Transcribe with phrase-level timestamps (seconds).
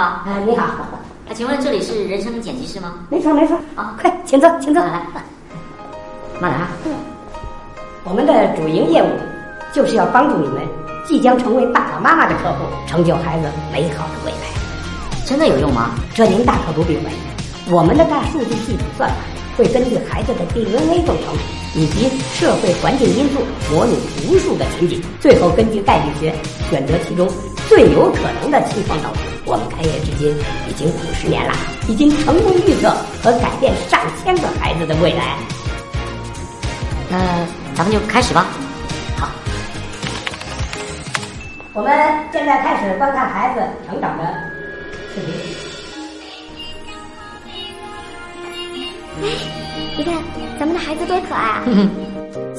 [0.00, 0.64] 好，啊，你好，
[1.28, 2.94] 哎，请问这里是人生剪辑室吗？
[3.10, 4.82] 没错没错，啊，快，请坐，请坐。
[4.82, 5.22] 来来，
[6.40, 6.68] 慢点啊。
[8.04, 9.08] 我们的主营业务
[9.74, 10.62] 就是要帮助你们
[11.06, 15.26] 即将成为爸爸妈妈的客户，成就孩子美好的未来。
[15.26, 15.90] 真的有用吗？
[16.14, 19.16] 这您大可不必怀疑，我们的大数据系统算法
[19.58, 21.34] 会根据孩子的 DNA 构成
[21.74, 23.40] 以及社会环境因素
[23.70, 26.34] 模拟无数的情景，最后根据概率学
[26.70, 27.28] 选择其中
[27.70, 29.20] 最有可能的情况导致。
[29.44, 30.36] 我们开业至今
[30.68, 31.54] 已经五十年了，
[31.86, 32.90] 已经成功预测
[33.22, 35.38] 和改变上千个孩子的未来。
[37.08, 37.16] 那
[37.76, 38.46] 咱们就开始吧。
[39.16, 39.30] 好，
[41.72, 41.92] 我们
[42.32, 44.24] 现在开始观看孩子成长的
[45.14, 45.32] 视频。
[49.22, 49.28] 哎
[49.96, 50.14] 你看，
[50.58, 51.62] 咱们的孩子多可爱啊！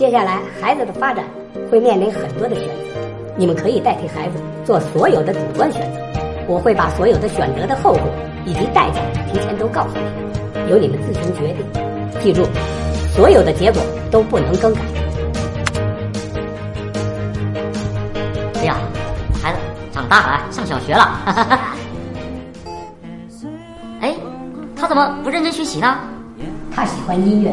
[0.00, 1.22] 接下来，孩子的发展
[1.70, 2.72] 会面临很多的选择，
[3.36, 6.00] 你们可以代替孩子做所有的主观选择。
[6.48, 8.00] 我会把所有的选择的后果
[8.46, 10.10] 以及代价提前都告诉你们，
[10.70, 11.66] 由你们自行决定。
[12.18, 12.46] 记住，
[13.14, 14.80] 所有的结果都不能更改。
[18.54, 18.78] 哎呀，
[19.42, 19.58] 孩子
[19.92, 21.20] 长大了，上小学了。
[24.00, 24.14] 哎，
[24.74, 25.98] 他怎么不认真学习呢？
[26.74, 27.52] 他喜欢音乐，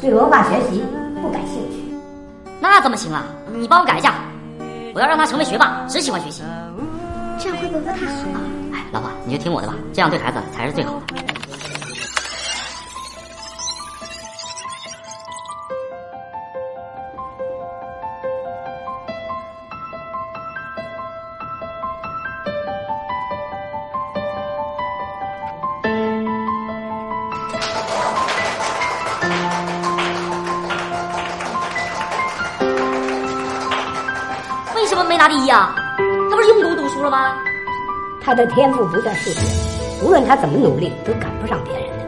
[0.00, 0.82] 对文化学习
[1.26, 1.92] 不感兴趣。
[2.60, 3.24] 那怎么行啊？
[3.52, 4.14] 你帮我改一下，
[4.94, 6.42] 我要让他成为学霸，只喜欢学习。
[7.38, 8.40] 这样会不会不太好啊？
[8.72, 11.16] 哎，老婆，你就听我的吧，这样对孩子才是最好的。
[34.86, 35.74] 为什么没拿第一啊？
[36.30, 37.34] 他不是用功读书了吗？
[38.20, 39.40] 他的天赋不在数学，
[40.00, 42.06] 无论他怎么努力，都赶不上别人的。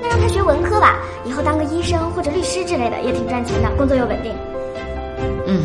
[0.00, 4.32] 那让他学文科吧，以后当个医生或者律师之类的，也挺赚钱的，工作又稳定。
[5.48, 5.64] 嗯。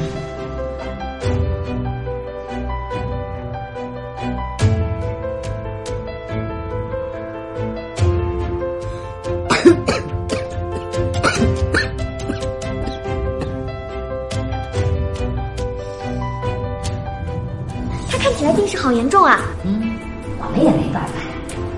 [18.18, 19.40] 他看起来近视好严重啊！
[19.64, 19.94] 嗯，
[20.40, 21.14] 我们也没办法，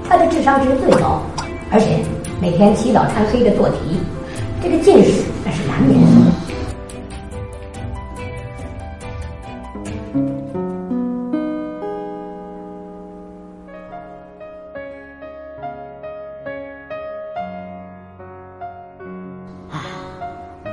[0.08, 1.22] 他的智商值最高，
[1.70, 2.00] 而且
[2.42, 4.00] 每天起早贪黑的做题，
[4.64, 6.08] 这个近视那是难免的。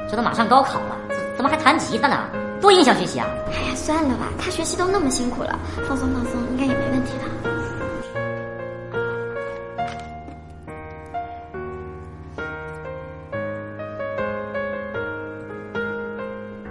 [0.09, 0.97] 这都马上高考了，
[1.37, 2.16] 怎么还弹吉他呢？
[2.60, 3.26] 多影响学习啊！
[3.48, 7.24] 哎呀，算了吧，他学习都那么辛苦了，放松放松，应该也没问题的。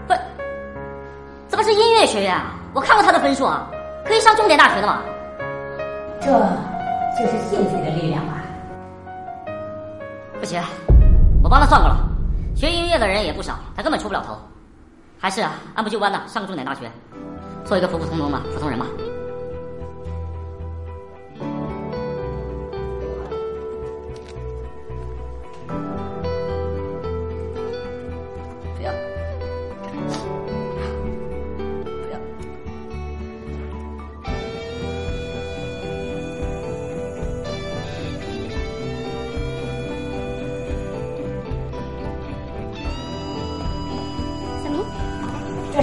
[0.07, 0.13] 不，
[1.47, 2.56] 怎么是音乐学院啊？
[2.73, 3.69] 我看过他的分数啊，
[4.06, 5.02] 可以上重点大学的嘛。
[6.19, 6.28] 这
[7.17, 8.34] 就是兴趣的力量吧。
[10.40, 10.62] 不行，
[11.41, 11.97] 我帮他算过了，
[12.53, 14.38] 学音乐的人也不少，他根本出不了头。
[15.20, 16.92] 还是啊，按部就班的上个重点大学，
[17.64, 18.86] 做一个普普通通的普通人吧。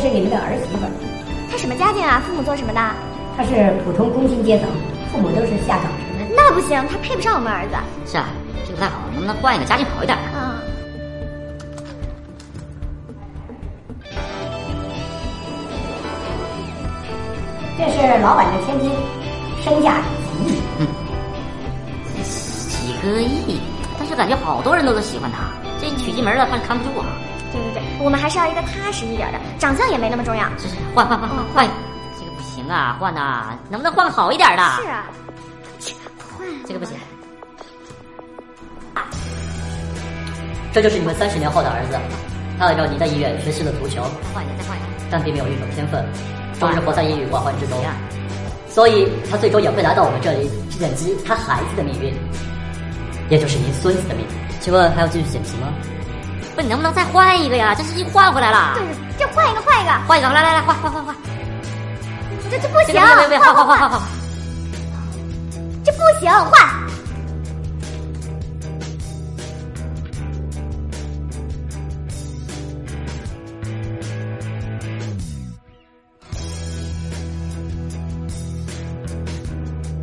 [0.02, 0.90] 是你们的儿媳妇儿，
[1.48, 2.20] 他什么家境啊？
[2.26, 2.80] 父母做什么的？
[3.36, 4.68] 她是普通工薪阶层，
[5.12, 6.26] 父母都是下岗职工。
[6.34, 7.76] 那不行，她配不上我们儿子。
[8.10, 8.26] 是啊，
[8.66, 10.24] 这个不太好，能不能换一个家境好一点的？
[10.34, 10.58] 嗯，
[17.78, 18.90] 这是老板的千金，
[19.62, 20.58] 身价几亿。
[22.24, 23.60] 几个亿，
[24.00, 27.06] 但是感觉好多人都都喜欢他，这娶进门了，怕是看不住啊。
[27.52, 30.44] 对对对，我们还是要一个踏实一点的，长相也没那么重要。
[30.58, 31.68] 是是，换换换换换，
[32.18, 34.62] 这个不行啊，换呐，能不能换个好一点的？
[34.80, 35.04] 是啊，
[35.78, 35.94] 切
[36.36, 36.96] 换这个不行。
[40.72, 41.98] 这就是你们三十年后的儿子，
[42.58, 44.02] 他按照您的意愿学习了足球，
[44.32, 44.86] 换一个，再换一个。
[45.10, 46.02] 但并没有运动天分，
[46.58, 47.78] 终日活在抑郁挂患之中，
[48.70, 52.16] 所以他最终也会来到我们这里去剪辑他孩子的命运，
[53.28, 54.32] 也就是您孙子的命运。
[54.60, 55.68] 请问还要继续剪辑吗？
[56.54, 57.74] 不，你能不能再换一个呀？
[57.74, 58.74] 这是一换回来了。
[58.74, 58.84] 对，
[59.18, 61.16] 就换一个，换一个，换一个，来来来，换换换换。
[62.50, 64.00] 这这不行，别别别，换换换换换。
[65.82, 66.82] 这不行，换。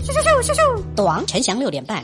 [0.02, 0.84] 咻咻咻咻咻！
[0.96, 2.04] 躲王陈翔六点半。